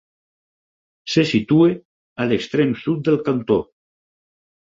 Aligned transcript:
Se 1.15 1.25
situa 1.31 1.67
a 2.25 2.27
l'extrem 2.31 2.73
sud 2.85 3.05
del 3.09 3.21
cantó. 3.27 3.59